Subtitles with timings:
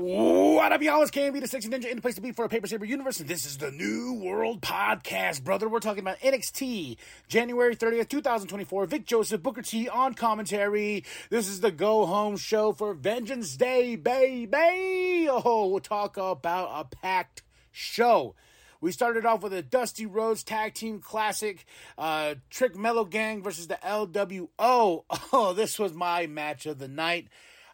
[0.00, 1.02] What up, y'all?
[1.02, 3.18] It's KMB, the Sexy Ninja, in the place to be for a Paper Saber universe,
[3.18, 5.68] this is the New World Podcast, brother.
[5.68, 6.96] We're talking about NXT,
[7.28, 8.86] January 30th, 2024.
[8.86, 11.04] Vic Joseph, Booker T on commentary.
[11.28, 15.28] This is the go home show for Vengeance Day, baby.
[15.28, 18.34] Oh, we'll talk about a packed show.
[18.80, 21.66] We started off with a Dusty Rhodes Tag Team Classic,
[21.98, 25.04] uh, Trick Mellow Gang versus the LWO.
[25.32, 27.28] Oh, this was my match of the night.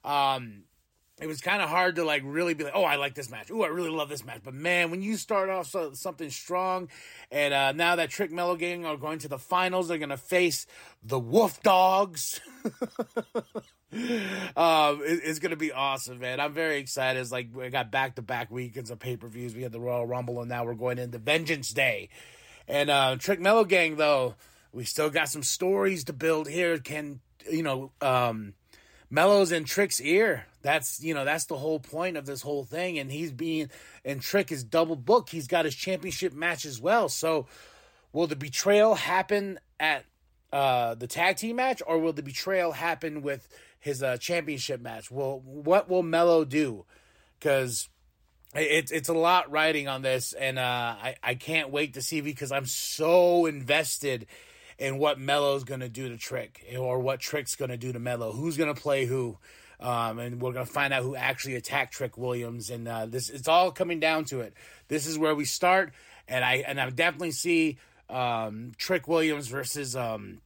[0.05, 0.65] Um,
[1.19, 3.51] it was kind of hard to like really be like, oh, I like this match.
[3.51, 4.43] Oh, I really love this match.
[4.45, 6.89] But man, when you start off so, something strong,
[7.31, 10.67] and uh, now that Trick Mellow Gang are going to the finals, they're gonna face
[11.03, 12.41] the Wolf Dogs.
[12.65, 12.73] um,
[15.03, 16.39] it, it's gonna be awesome, man.
[16.39, 17.19] I'm very excited.
[17.19, 19.55] It's like we got back to back weekends of pay per views.
[19.55, 22.11] We had the Royal Rumble, and now we're going into Vengeance Day.
[22.69, 24.35] And uh, Trick Mellow Gang, though,
[24.71, 26.79] we still got some stories to build here.
[26.79, 27.93] Can you know?
[28.03, 28.53] Um,
[29.11, 30.47] Mello's in Trick's ear.
[30.63, 33.71] That's you know that's the whole point of this whole thing, and he's being
[34.05, 35.31] and Trick is double booked.
[35.31, 37.09] He's got his championship match as well.
[37.09, 37.47] So,
[38.13, 40.05] will the betrayal happen at
[40.53, 45.11] uh, the tag team match, or will the betrayal happen with his uh, championship match?
[45.11, 46.85] Will what will Mello do?
[47.39, 47.89] Because
[48.55, 52.21] it's it's a lot riding on this, and uh, I I can't wait to see
[52.21, 54.27] because I'm so invested
[54.79, 57.99] in what Mello's going to do to Trick or what Trick's going to do to
[57.99, 58.33] Mello.
[58.33, 59.39] Who's going to play who?
[59.79, 62.71] Um, and we're going to find out who actually attacked Trick Williams.
[62.71, 64.55] And uh, this it's all coming down to it.
[64.89, 65.93] This is where we start,
[66.29, 70.41] and I and I definitely see um, Trick Williams versus um,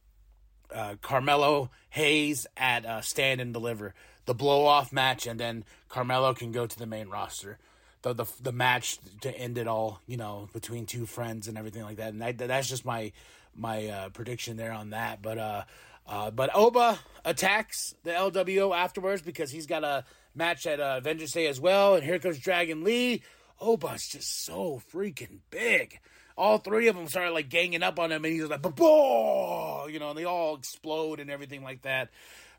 [0.73, 3.93] uh, Carmelo Hayes at uh, Stand and Deliver,
[4.25, 7.57] the blow off match, and then Carmelo can go to the main roster.
[8.01, 11.83] The, the the match to end it all, you know, between two friends and everything
[11.83, 12.09] like that.
[12.09, 13.11] And that, that's just my
[13.55, 15.21] my uh, prediction there on that.
[15.21, 15.63] But uh,
[16.07, 20.03] uh, but Oba attacks the LWO afterwards because he's got a
[20.35, 21.95] match at uh, Vengeance Day as well.
[21.95, 23.23] And here comes Dragon Lee.
[23.59, 25.99] Oba's just so freaking big.
[26.37, 29.99] All three of them started like ganging up on him, and he's like, "Boom!" You
[29.99, 32.09] know, and they all explode and everything like that.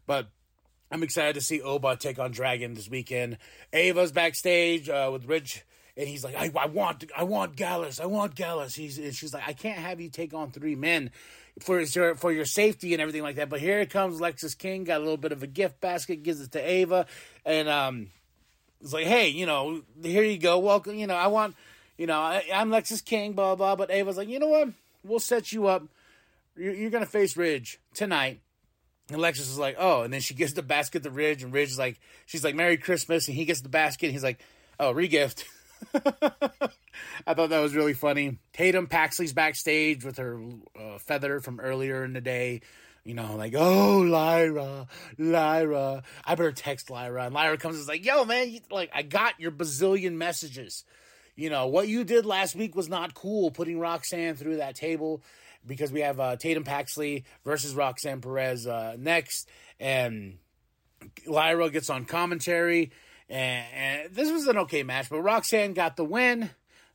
[0.07, 0.29] But
[0.91, 3.39] I'm excited to see Oba take on Dragon this weekend.
[3.73, 5.65] Ava's backstage uh, with Ridge
[5.97, 8.75] and he's like, I, I want, I want Gallus, I want Gallus.
[8.75, 11.11] He's, and she's like, I can't have you take on three men
[11.61, 13.51] for your, for your safety and everything like that.
[13.51, 16.53] But here comes Lexis King, got a little bit of a gift basket, gives it
[16.53, 17.07] to Ava,
[17.45, 18.09] and um,
[18.81, 20.97] it's like, hey, you know, here you go, welcome.
[20.97, 21.57] You know, I want,
[21.99, 23.77] you know, I, am Lexis King, blah blah.
[23.77, 24.69] But Ava's like, you know what?
[25.05, 25.83] We'll set you up.
[26.57, 28.41] You're, you're gonna face Ridge tonight.
[29.11, 31.71] And Lexis is like, oh, and then she gives the basket to Ridge, and Ridge
[31.71, 34.41] is like, she's like, Merry Christmas, and he gets the basket, and he's like,
[34.81, 35.45] oh, regift.
[37.27, 38.39] I thought that was really funny.
[38.53, 40.41] Tatum Paxley's backstage with her
[40.79, 42.61] uh, feather from earlier in the day.
[43.05, 44.87] You know, like, oh, Lyra,
[45.19, 46.05] Lyra.
[46.25, 47.25] I better text Lyra.
[47.25, 50.85] And Lyra comes and is like, yo, man, you, like, I got your bazillion messages.
[51.35, 55.23] You know, what you did last week was not cool, putting Roxanne through that table
[55.67, 59.49] because we have uh, Tatum Paxley versus Roxanne Perez uh, next.
[59.81, 60.39] And
[61.27, 62.93] Lyra gets on commentary
[63.33, 66.51] and, this was an okay match, but Roxanne got the win.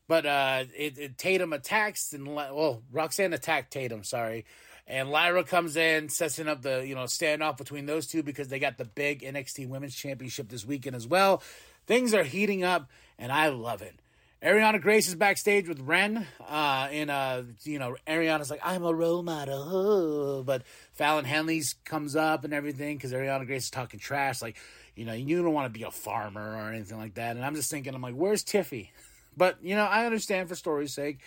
[0.07, 4.03] But uh, it, it, Tatum attacks and well, Roxanne attacked Tatum.
[4.03, 4.45] Sorry,
[4.87, 8.59] and Lyra comes in, setting up the you know standoff between those two because they
[8.59, 11.43] got the big NXT Women's Championship this weekend as well.
[11.87, 13.99] Things are heating up, and I love it.
[14.41, 18.93] Arianna Grace is backstage with Wren, uh, and uh, you know Arianna's like, "I'm a
[18.93, 20.61] role model," but
[20.93, 24.57] Fallon Henley's comes up and everything because Arianna Grace is talking trash, like,
[24.97, 27.35] you know, you don't want to be a farmer or anything like that.
[27.35, 28.89] And I'm just thinking, I'm like, where's Tiffy?
[29.37, 31.19] But, you know, I understand for story's sake.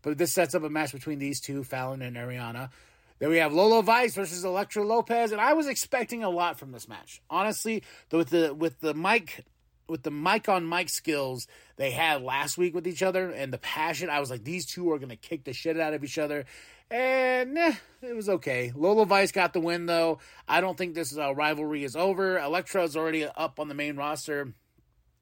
[0.00, 2.70] But this sets up a match between these two, Fallon and Arianna.
[3.18, 6.72] Then we have Lola Vice versus Elektra Lopez, and I was expecting a lot from
[6.72, 7.20] this match.
[7.28, 9.44] Honestly, with the with the mic
[9.88, 11.46] with the mic on mic skills
[11.76, 14.90] they had last week with each other and the passion, I was like, these two
[14.92, 16.44] are gonna kick the shit out of each other.
[16.90, 18.72] And eh, it was okay.
[18.74, 20.20] Lola Vice got the win though.
[20.46, 22.38] I don't think this is uh, rivalry is over.
[22.38, 24.54] Elektra is already up on the main roster.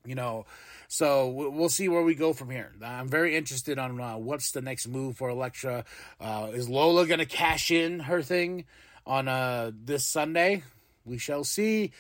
[0.05, 0.47] You know,
[0.89, 2.73] so we'll see where we go from here.
[2.81, 5.85] I'm very interested on uh, what's the next move for Elektra.
[6.21, 8.67] Uh, is Lola going to cash in her thing
[9.05, 10.63] on uh, this Sunday?
[11.05, 11.93] We shall see.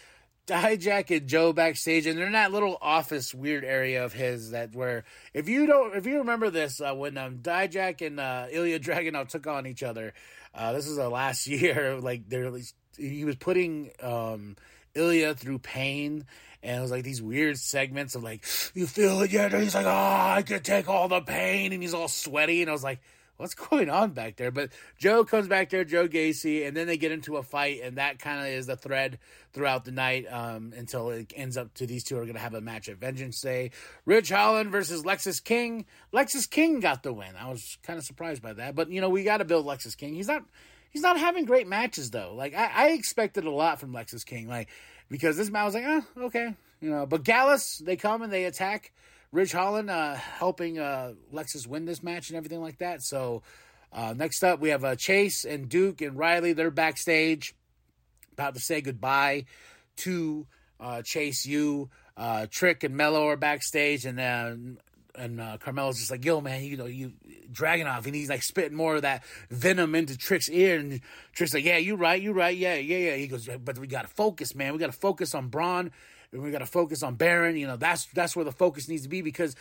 [0.46, 4.75] Dijak and Joe backstage, and they're in that little office weird area of his that
[4.75, 5.04] where
[5.34, 9.28] if you don't if you remember this uh, when um, Dijak and uh, Ilya Dragunov
[9.28, 10.14] took on each other,
[10.54, 12.52] uh, this is the last year like they're
[12.96, 14.56] he was putting um,
[14.94, 16.25] Ilya through pain.
[16.62, 18.44] And it was like these weird segments of like,
[18.75, 19.52] you feel it yet?
[19.52, 21.72] And he's like, oh, I can take all the pain.
[21.72, 22.62] And he's all sweaty.
[22.62, 23.00] And I was like,
[23.37, 24.50] what's going on back there?
[24.50, 27.99] But Joe comes back there, Joe Gacy, and then they get into a fight, and
[27.99, 29.19] that kind of is the thread
[29.53, 32.55] throughout the night um, until it ends up to these two are going to have
[32.55, 33.71] a match at Vengeance Day.
[34.05, 35.87] Ridge Holland versus Lexis King.
[36.12, 37.35] Lexis King got the win.
[37.38, 39.97] I was kind of surprised by that, but you know we got to build Lexis
[39.97, 40.15] King.
[40.15, 40.44] He's not.
[40.91, 42.33] He's not having great matches though.
[42.35, 44.69] Like I, I expected a lot from Lexis King, like
[45.09, 47.06] because this man was like, oh, okay, you know.
[47.06, 48.93] But Gallus, they come and they attack
[49.37, 53.03] Ridge Holland uh, helping uh, Lexis win this match and everything like that.
[53.03, 53.43] So
[53.93, 56.55] uh, next up, we have uh, Chase and Duke and Riley.
[56.55, 57.55] They're backstage,
[58.33, 59.44] about to say goodbye
[59.99, 60.47] to
[60.81, 61.91] uh, Chase U.
[62.17, 64.79] Uh, Trick and Mello are backstage, and then
[65.15, 67.12] and uh, Carmelo's just like, "Yo, man, you know, you
[67.53, 71.03] Dragunov," and he's like spitting more of that venom into Trick's ear, and
[71.35, 74.09] Trick's like, "Yeah, you right, you right, yeah, yeah, yeah." He goes, "But we gotta
[74.09, 74.73] focus, man.
[74.73, 75.93] We gotta focus on Bron."
[76.32, 77.56] We got to focus on Baron.
[77.56, 79.56] You know, that's that's where the focus needs to be because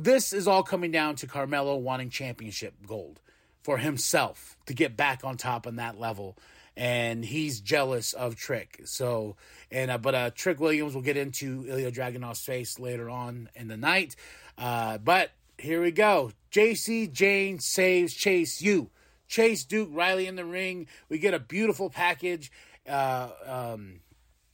[0.00, 3.20] this is all coming down to Carmelo wanting championship gold
[3.62, 6.36] for himself to get back on top on that level.
[6.76, 8.80] And he's jealous of Trick.
[8.84, 9.36] So,
[9.70, 13.68] and uh, but uh, Trick Williams will get into Ilya Dragunov's face later on in
[13.68, 14.16] the night.
[14.56, 16.32] Uh, but here we go.
[16.50, 18.90] Jacy Jayne saves Chase U.
[19.28, 20.86] Chase Duke Riley in the ring.
[21.08, 22.50] We get a beautiful package.
[22.88, 24.00] Uh, um,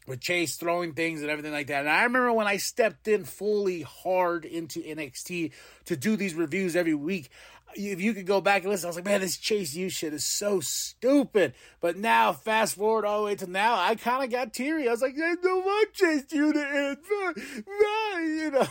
[0.08, 1.80] with Chase throwing things and everything like that.
[1.80, 5.52] And I remember when I stepped in fully hard into NXT
[5.86, 7.30] to do these reviews every week.
[7.74, 10.14] If you could go back and listen, I was like, man, this Chase U shit
[10.14, 11.52] is so stupid.
[11.80, 14.88] But now, fast forward all the way to now, I kind of got teary.
[14.88, 16.96] I was like, I don't want Chase U to end.
[18.18, 18.66] You know.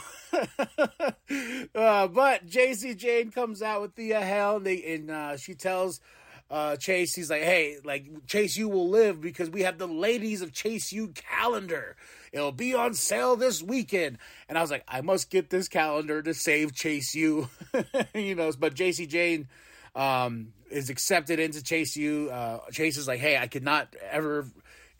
[1.80, 5.54] uh, but Jacy Jayne comes out with the uh, hell, and, they, and uh, she
[5.54, 6.01] tells
[6.50, 10.42] uh, Chase, he's like, hey, like Chase U will live because we have the ladies
[10.42, 11.96] of Chase U calendar.
[12.32, 14.18] It'll be on sale this weekend.
[14.48, 17.50] And I was like, I must get this calendar to save Chase U.
[18.16, 19.48] you know, but Jacy Jayne
[19.96, 22.30] um, is accepted into Chase U.
[22.30, 24.46] Uh, Chase is like, hey, I could not ever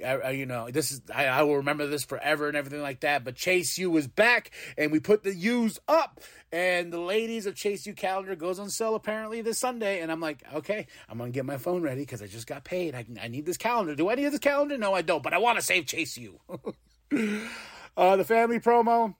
[0.04, 3.24] uh, you know, this is I, I, will remember this forever and everything like that.
[3.24, 6.22] But Chase U is back, and we put the U's up,
[6.52, 10.02] and the ladies of Chase U calendar goes on sale apparently this Sunday.
[10.02, 12.96] And I'm like, okay, I'm gonna get my phone ready because I just got paid.
[12.96, 13.96] I, I need this calendar.
[13.96, 14.78] Do I need this calendar?
[14.78, 15.24] No, I don't.
[15.24, 16.40] But I want to save Chase U.
[17.98, 19.16] uh, the family promo.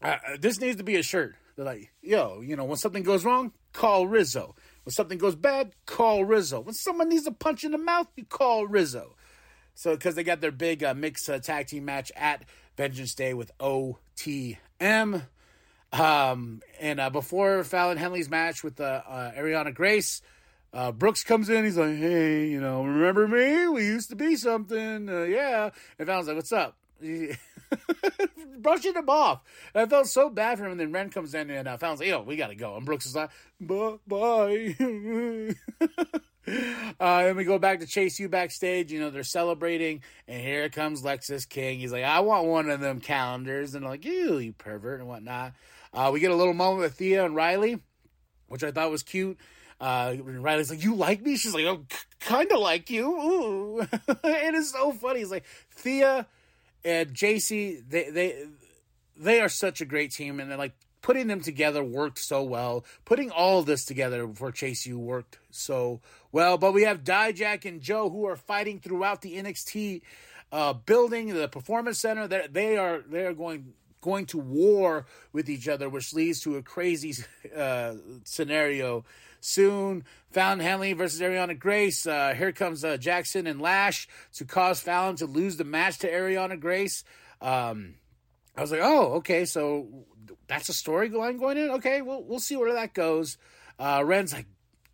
[0.00, 1.34] Uh, this needs to be a shirt.
[1.56, 4.54] They're like, yo, you know, when something goes wrong, call Rizzo.
[4.84, 6.60] When something goes bad, call Rizzo.
[6.60, 9.16] When someone needs a punch in the mouth, you call Rizzo.
[9.78, 12.42] So, because they got their big uh, mixed uh, tag team match at
[12.76, 15.22] Vengeance Day with OTM.
[15.92, 20.20] Um, and uh, before Fallon Henley's match with uh, uh, Arianna Grace,
[20.72, 21.64] uh, Brooks comes in.
[21.64, 23.68] He's like, "Hey, you know, remember me?
[23.68, 26.76] We used to be something, yeah." And Fallon's like, "What's up?"
[28.58, 29.42] Brushing him off.
[29.74, 30.72] And I felt so bad for him.
[30.72, 33.06] And then Wren comes in and uh, Fallon's like, "Yo, we gotta go." And Brooks
[33.06, 33.30] is like,
[33.60, 35.54] "Bye, bye."
[36.98, 38.90] Uh, then we go back to Chase U backstage.
[38.90, 41.78] You know, they're celebrating, and here comes Lexis King.
[41.78, 43.74] He's like, I want one of them calendars.
[43.74, 45.52] And I'm like, you, you pervert, and whatnot.
[45.92, 47.80] Uh, we get a little moment with Thea and Riley,
[48.48, 49.38] which I thought was cute.
[49.80, 51.84] Uh, Riley's like, "You like me?" She's like, "Oh,
[52.18, 53.80] kind of like you." Ooh,
[54.24, 55.20] it is so funny.
[55.20, 56.26] He's like Thea
[56.88, 58.46] and Jacy, They they
[59.14, 62.84] they are such a great team, and they're like putting them together worked so well.
[63.04, 66.00] Putting all this together for Chase U worked so
[66.32, 66.56] well.
[66.56, 70.00] But we have Dijak and Joe who are fighting throughout the NXT
[70.50, 72.26] uh, building, the Performance Center.
[72.26, 76.56] They're, they are they are going going to war with each other, which leads to
[76.56, 77.22] a crazy
[77.56, 79.04] uh, scenario
[79.40, 80.04] soon.
[80.30, 82.06] Fallon Henley versus Arianna Grace.
[82.06, 86.10] Uh, here comes uh, Jackson and Lash to cause Fallon to lose the match to
[86.10, 87.04] Arianna Grace.
[87.40, 87.94] Um,
[88.56, 89.88] I was like, oh, okay, so
[90.48, 91.70] that's a storyline going in.
[91.70, 93.38] Okay, we'll we'll see where that goes.
[93.78, 94.46] Uh, Wren's like,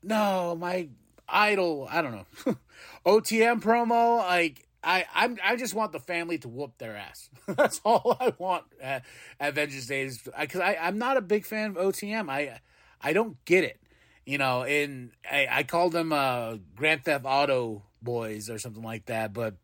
[0.02, 0.88] no, my
[1.28, 1.88] idol.
[1.90, 2.56] I don't know.
[3.06, 7.30] OTM promo, like I, I'm, I just want the family to whoop their ass.
[7.48, 9.04] That's all I want at,
[9.40, 12.28] at Vengeance Days because I, I, am not a big fan of OTM.
[12.30, 12.60] I,
[13.00, 13.80] I don't get it.
[14.26, 19.06] You know, and I, I call them uh, Grand Theft Auto boys or something like
[19.06, 19.32] that.
[19.32, 19.54] But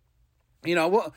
[0.64, 1.14] you know, well,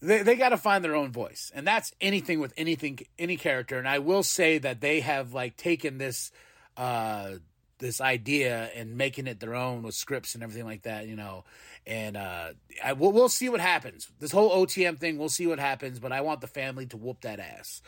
[0.00, 3.78] they they got to find their own voice, and that's anything with anything, any character.
[3.78, 6.30] And I will say that they have like taken this.
[6.76, 7.32] Uh,
[7.80, 11.44] this idea and making it their own with scripts and everything like that, you know.
[11.86, 12.50] And uh,
[12.84, 14.06] I, we'll, we'll see what happens.
[14.20, 15.98] This whole OTM thing, we'll see what happens.
[15.98, 17.82] But I want the family to whoop that ass.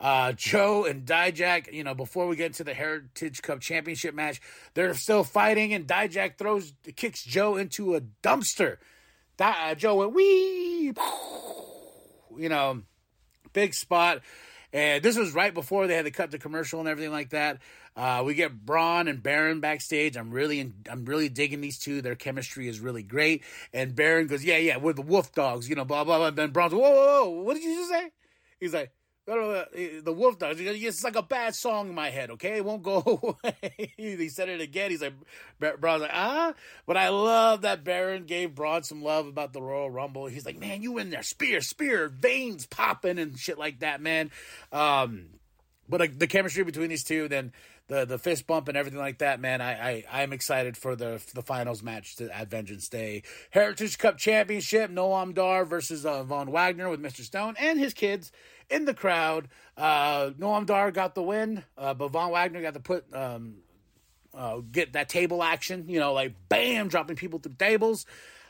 [0.00, 4.40] Uh, Joe and Dijak, you know, before we get into the Heritage Cup Championship match,
[4.74, 8.78] they're still fighting, and Dijak throws, kicks Joe into a dumpster.
[9.38, 10.92] uh, Joe went wee,
[12.36, 12.82] you know,
[13.52, 14.20] big spot.
[14.72, 17.62] And this was right before they had to cut the commercial and everything like that.
[17.96, 20.16] Uh, we get Bron and Baron backstage.
[20.16, 22.02] I'm really, in, I'm really digging these two.
[22.02, 23.44] Their chemistry is really great.
[23.72, 26.26] And Baron goes, "Yeah, yeah, we're the Wolf Dogs," you know, blah blah blah.
[26.26, 28.10] And then Bron's, "Whoa, whoa, whoa, what did you just say?"
[28.58, 28.90] He's like,
[29.26, 30.60] the Wolf Dogs.
[30.60, 32.56] It's like a bad song in my head, okay?
[32.56, 33.92] It won't go away.
[33.96, 34.90] he said it again.
[34.90, 35.14] He's like,
[35.80, 36.54] Bron's like, ah.
[36.86, 40.26] But I love that Baron gave Bron some love about the Royal Rumble.
[40.26, 44.30] He's like, man, you in there, spear, spear, veins popping and shit like that, man.
[44.72, 45.26] Um,
[45.88, 47.52] but uh, the chemistry between these two, then
[47.88, 49.60] the the fist bump and everything like that, man.
[49.60, 53.22] I I am excited for the the finals match to, at Vengeance Day.
[53.50, 57.20] Heritage Cup Championship, Noam Dar versus uh, Von Wagner with Mr.
[57.20, 58.32] Stone and his kids
[58.70, 59.48] in the crowd.
[59.76, 63.56] Uh, Noam Dar got the win, uh, but Von Wagner got to put um,
[64.34, 65.84] uh, get that table action.
[65.88, 68.06] You know, like bam, dropping people through tables.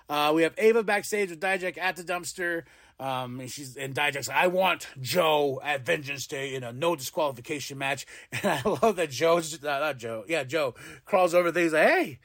[0.08, 2.64] Uh, we have Ava backstage with Dijak at the dumpster.
[3.00, 7.76] Um, and she's and Dijak's I want Joe at Vengeance Day in a no disqualification
[7.78, 8.06] match.
[8.32, 11.50] And I love that Joe's uh, not Joe, yeah, Joe crawls over.
[11.58, 12.18] He's like, Hey,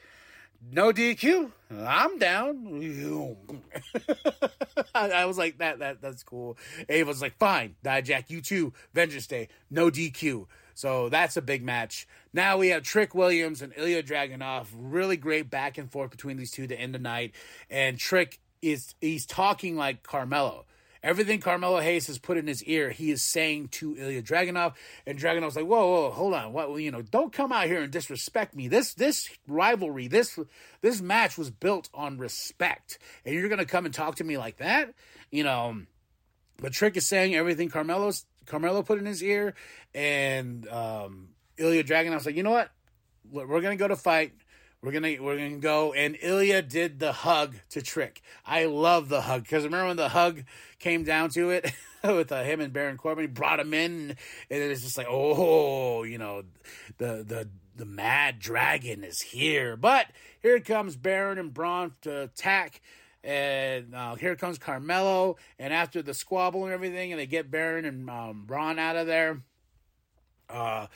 [0.72, 1.52] no DQ.
[1.72, 3.62] I'm down.
[4.96, 6.58] I, was like, that that that's cool.
[6.88, 8.74] Ava's like, fine, Dijak, you too.
[8.94, 10.48] Vengeance Day, no DQ.
[10.74, 12.08] So that's a big match.
[12.34, 14.68] Now we have Trick Williams and Ilya Dragunov.
[14.74, 17.34] Really great back and forth between these two to end the night.
[17.70, 20.66] And Trick is he's talking like Carmelo.
[21.02, 24.74] Everything Carmelo Hayes has put in his ear, he is saying to Ilya Dragunov,
[25.06, 26.76] and Dragunov's like, "Whoa, whoa, hold on, what?
[26.82, 28.68] You know, don't come out here and disrespect me.
[28.68, 30.38] This this rivalry, this
[30.82, 34.58] this match was built on respect, and you're gonna come and talk to me like
[34.58, 34.94] that,
[35.32, 35.82] you know."
[36.58, 39.54] But Trick is saying everything Carmelo's Carmelo put in his ear,
[39.94, 42.72] and um, Ilya Dragunov's like, "You know what?
[43.32, 44.34] We're gonna go to fight."
[44.82, 48.22] We're gonna we're gonna go and Ilya did the hug to Trick.
[48.46, 50.44] I love the hug because remember when the hug
[50.80, 54.16] came down to it with uh, him and Baron Corbin, he brought him in,
[54.50, 56.44] and it was just like oh, you know,
[56.98, 59.76] the the the mad dragon is here.
[59.76, 60.08] But
[60.42, 62.82] here comes Baron and Bron to attack.
[63.22, 67.84] And uh, here comes Carmelo, and after the squabble and everything, and they get Baron
[67.84, 69.42] and um, Bron out of there.
[70.50, 70.88] Uh,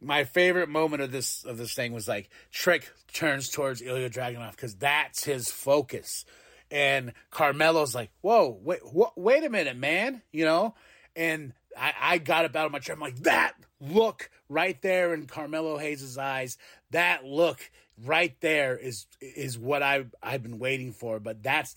[0.00, 4.52] my favorite moment of this of this thing was like Trick turns towards Ilya Dragunov
[4.52, 6.24] because that's his focus,
[6.70, 10.74] and Carmelo's like, "Whoa, wait, wh- wait a minute, man," you know,
[11.14, 12.94] and I, I got up out of my chair.
[12.94, 16.56] I'm like, that look right there in Carmelo Hayes' eyes,
[16.90, 17.70] that look
[18.04, 21.18] right there is is what I I've been waiting for.
[21.20, 21.76] But that's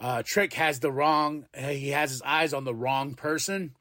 [0.00, 1.46] uh, Trick has the wrong.
[1.56, 3.72] He has his eyes on the wrong person,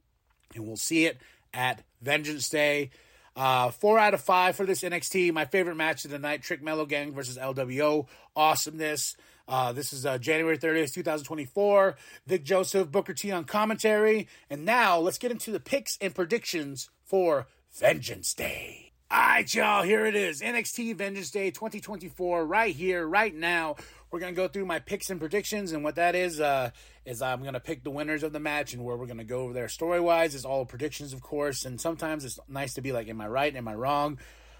[0.56, 1.18] and we'll see it
[1.54, 2.92] at Vengeance Day.
[3.40, 5.32] Uh, four out of five for this NXT.
[5.32, 8.06] My favorite match of the night: Trick Mellow Gang versus LWO.
[8.36, 9.16] Awesomeness.
[9.48, 11.96] Uh, this is uh, January 30th, 2024.
[12.28, 14.28] Vic Joseph, Booker T on commentary.
[14.50, 18.89] And now let's get into the picks and predictions for Vengeance Day.
[19.12, 23.76] All right, y'all, here it is NXT Vengeance Day 2024, right here, right now.
[24.12, 25.72] We're going to go through my picks and predictions.
[25.72, 26.70] And what that is, uh,
[27.06, 29.24] is I'm going to pick the winners of the match and where we're going to
[29.24, 30.36] go over there story wise.
[30.36, 31.66] Is all predictions, of course.
[31.66, 33.56] And sometimes it's nice to be like, am I right?
[33.56, 34.20] Am I wrong?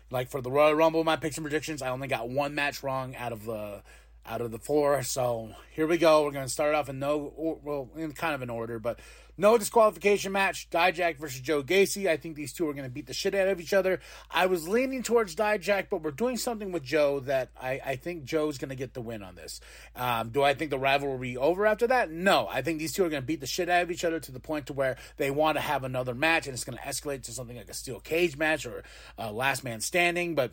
[0.10, 3.16] Like for the Royal Rumble, my picks and predictions, I only got one match wrong
[3.18, 3.84] out of the
[4.26, 5.04] out of the four.
[5.04, 6.24] So here we go.
[6.24, 9.00] We're going to start off in no, well, in kind of an order, but
[9.40, 10.70] no disqualification match.
[10.70, 12.08] Dijak versus Joe Gacy.
[12.08, 14.02] I think these two are going to beat the shit out of each other.
[14.30, 18.26] I was leaning towards Dijak, but we're doing something with Joe that I, I think
[18.26, 19.62] Joe's going to get the win on this.
[19.96, 22.12] Um, do I think the rivalry over after that?
[22.12, 22.48] No.
[22.50, 24.32] I think these two are going to beat the shit out of each other to
[24.32, 27.24] the point to where they want to have another match, and it's going to escalate
[27.24, 28.84] to something like a steel cage match or
[29.18, 30.36] last man standing.
[30.36, 30.52] But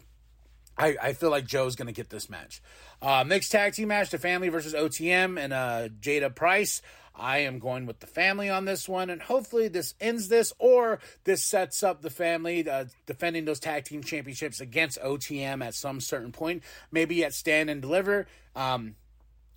[0.78, 2.62] I, I feel like Joe's going to get this match.
[3.00, 6.83] Uh, mixed tag team match: the family versus OTM and uh, Jada Price.
[7.16, 11.00] I am going with the family on this one, and hopefully this ends this, or
[11.25, 16.00] this sets up the family uh, defending those tag team championships against OTM at some
[16.00, 18.26] certain point, maybe at Stand and Deliver.
[18.54, 18.96] Um,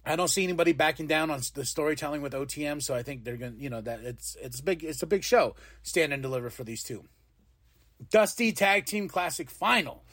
[0.05, 3.37] I don't see anybody backing down on the storytelling with OTM, so I think they're
[3.37, 5.55] gonna, you know, that it's it's big, it's a big show.
[5.83, 7.03] Stand and Deliver for these two.
[8.09, 10.03] Dusty Tag Team Classic Final.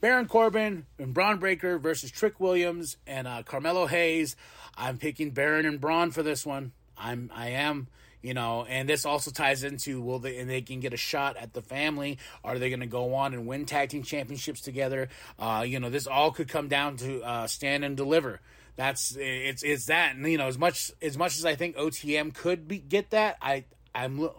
[0.00, 4.36] Baron Corbin and Bron Breakker versus Trick Williams and uh, Carmelo Hayes.
[4.76, 6.72] I'm picking Baron and Bron for this one.
[6.98, 7.88] I'm I am
[8.22, 11.36] you know and this also ties into will they and they can get a shot
[11.36, 12.18] at the family.
[12.44, 15.08] Are they going to go on and win tag team championships together?
[15.38, 18.40] Uh, you know this all could come down to uh, stand and deliver.
[18.78, 22.32] That's it's it's that and you know as much as much as i think otm
[22.32, 24.30] could be, get that i i'm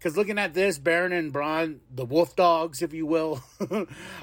[0.00, 3.44] because looking at this, Baron and Bron, the Wolf Dogs, if you will,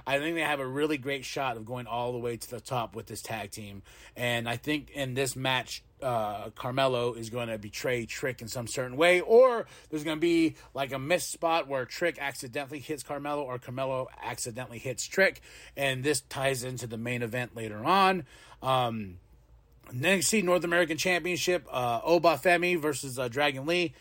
[0.08, 2.60] I think they have a really great shot of going all the way to the
[2.60, 3.84] top with this tag team.
[4.16, 8.66] And I think in this match, uh, Carmelo is going to betray Trick in some
[8.66, 13.04] certain way, or there's going to be like a missed spot where Trick accidentally hits
[13.04, 15.42] Carmelo, or Carmelo accidentally hits Trick,
[15.76, 18.26] and this ties into the main event later on.
[18.64, 19.20] Um,
[19.92, 23.94] NXT North American Championship, uh, Oba Femi versus uh, Dragon Lee.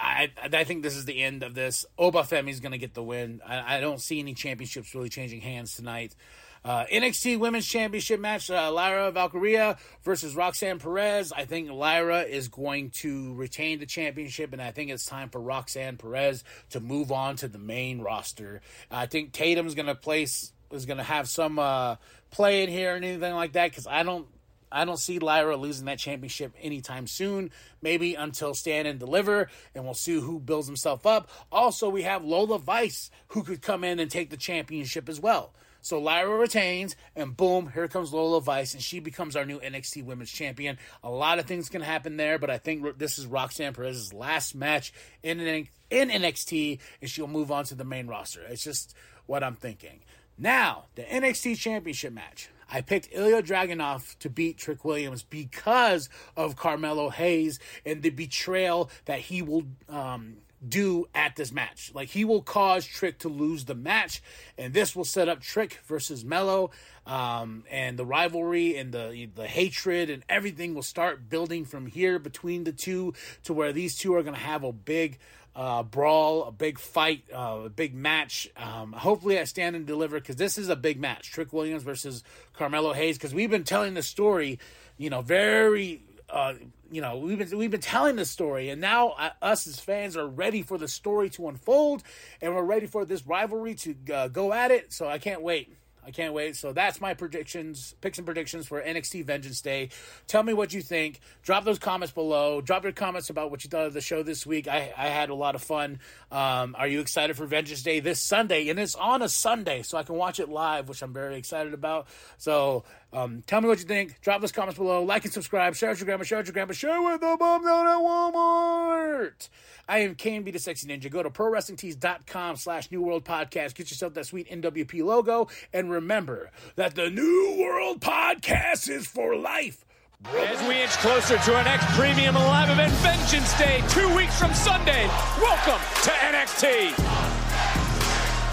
[0.00, 1.84] I I think this is the end of this.
[1.98, 3.40] Oba Femi is going to get the win.
[3.46, 6.14] I, I don't see any championships really changing hands tonight.
[6.62, 11.32] Uh, NXT Women's Championship match: uh, Lyra Valkyria versus Roxanne Perez.
[11.32, 15.40] I think Lyra is going to retain the championship, and I think it's time for
[15.40, 18.60] Roxanne Perez to move on to the main roster.
[18.90, 21.96] I think Tatum's going to place is going to have some uh,
[22.30, 24.26] play in here and anything like that because I don't
[24.72, 27.50] I don't see Lyra losing that championship anytime soon.
[27.82, 31.30] Maybe until Stand and Deliver, and we'll see who builds himself up.
[31.50, 35.52] Also, we have Lola Vice who could come in and take the championship as well.
[35.82, 40.04] So Lyra retains, and boom, here comes Lola Vice, and she becomes our new NXT
[40.04, 40.78] Women's Champion.
[41.02, 44.54] A lot of things can happen there, but I think this is Roxanne Perez's last
[44.54, 48.42] match in in NXT, and she'll move on to the main roster.
[48.42, 48.94] It's just
[49.26, 50.00] what I'm thinking.
[50.36, 52.48] Now, the NXT Championship match.
[52.72, 58.90] I picked Ilya Dragunov to beat Trick Williams because of Carmelo Hayes and the betrayal
[59.06, 60.36] that he will um,
[60.66, 61.90] do at this match.
[61.94, 64.22] Like he will cause Trick to lose the match,
[64.58, 66.70] and this will set up Trick versus Mello,
[67.06, 72.18] um, and the rivalry and the the hatred and everything will start building from here
[72.18, 73.14] between the two
[73.44, 75.18] to where these two are going to have a big.
[75.52, 78.48] Uh, brawl, a big fight, uh, a big match.
[78.56, 81.32] Um, hopefully, I stand and deliver because this is a big match.
[81.32, 83.18] Trick Williams versus Carmelo Hayes.
[83.18, 84.60] Because we've been telling the story,
[84.96, 86.54] you know, very uh,
[86.90, 90.16] you know, we've been we've been telling the story, and now uh, us as fans
[90.16, 92.02] are ready for the story to unfold,
[92.40, 94.92] and we're ready for this rivalry to uh, go at it.
[94.92, 95.76] So I can't wait.
[96.04, 96.56] I can't wait.
[96.56, 99.90] So that's my predictions, picks and predictions for NXT Vengeance Day.
[100.26, 101.20] Tell me what you think.
[101.42, 102.60] Drop those comments below.
[102.60, 104.66] Drop your comments about what you thought of the show this week.
[104.66, 106.00] I, I had a lot of fun.
[106.32, 108.68] Um, are you excited for Vengeance Day this Sunday?
[108.68, 111.74] And it's on a Sunday, so I can watch it live, which I'm very excited
[111.74, 112.08] about.
[112.38, 114.20] So um, tell me what you think.
[114.20, 115.02] Drop those comments below.
[115.02, 115.74] Like and subscribe.
[115.74, 116.24] Share with your grandma.
[116.24, 116.72] Share with your grandma.
[116.72, 119.48] Share with the mom down at Walmart.
[119.88, 121.10] I am KMB the Sexy Ninja.
[121.10, 123.74] Go to ProWrestlingTees.com slash New World Podcast.
[123.74, 125.48] Get yourself that sweet NWP logo.
[125.72, 129.84] And remember that the New World Podcast is for life.
[130.26, 134.52] As we inch closer to our next premium live event, Vengeance Day, two weeks from
[134.52, 135.06] Sunday.
[135.40, 136.92] Welcome to NXT.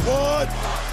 [0.08, 0.87] One,